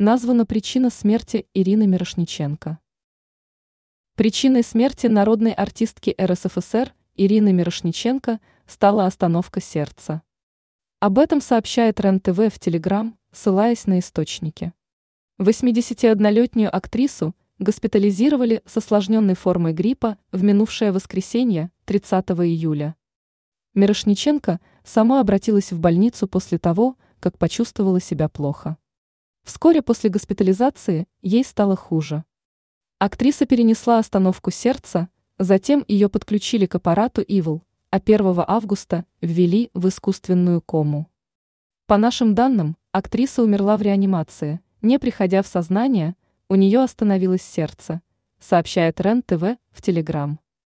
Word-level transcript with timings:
Названа 0.00 0.46
причина 0.46 0.90
смерти 0.90 1.48
Ирины 1.54 1.88
Мирошниченко. 1.88 2.78
Причиной 4.14 4.62
смерти 4.62 5.08
народной 5.08 5.50
артистки 5.50 6.14
РСФСР 6.16 6.94
Ирины 7.16 7.52
Мирошниченко 7.52 8.38
стала 8.68 9.06
остановка 9.06 9.60
сердца. 9.60 10.22
Об 11.00 11.18
этом 11.18 11.40
сообщает 11.40 11.98
РЕН-ТВ 11.98 12.54
в 12.54 12.60
Телеграм, 12.60 13.18
ссылаясь 13.32 13.88
на 13.88 13.98
источники. 13.98 14.72
81-летнюю 15.40 16.72
актрису 16.72 17.34
госпитализировали 17.58 18.62
с 18.66 18.76
осложненной 18.76 19.34
формой 19.34 19.72
гриппа 19.72 20.16
в 20.30 20.44
минувшее 20.44 20.92
воскресенье, 20.92 21.72
30 21.86 22.24
июля. 22.30 22.94
Мирошниченко 23.74 24.60
сама 24.84 25.18
обратилась 25.18 25.72
в 25.72 25.80
больницу 25.80 26.28
после 26.28 26.58
того, 26.58 26.94
как 27.18 27.36
почувствовала 27.36 28.00
себя 28.00 28.28
плохо. 28.28 28.76
Вскоре 29.48 29.80
после 29.80 30.10
госпитализации 30.10 31.08
ей 31.22 31.42
стало 31.42 31.74
хуже. 31.74 32.22
Актриса 32.98 33.46
перенесла 33.46 33.98
остановку 33.98 34.50
сердца, 34.50 35.08
затем 35.38 35.86
ее 35.88 36.10
подключили 36.10 36.66
к 36.66 36.74
аппарату 36.74 37.22
ИВЛ, 37.22 37.62
а 37.90 37.96
1 37.96 38.44
августа 38.46 39.06
ввели 39.22 39.70
в 39.72 39.88
искусственную 39.88 40.60
кому. 40.60 41.06
По 41.86 41.96
нашим 41.96 42.34
данным, 42.34 42.76
актриса 42.92 43.42
умерла 43.42 43.78
в 43.78 43.80
реанимации, 43.80 44.60
не 44.82 44.98
приходя 44.98 45.40
в 45.40 45.46
сознание, 45.46 46.14
у 46.50 46.54
нее 46.54 46.82
остановилось 46.82 47.40
сердце, 47.40 48.02
сообщает 48.38 49.00
РЕН-ТВ 49.00 49.56
в 49.70 49.80
Телеграм. 49.80 50.40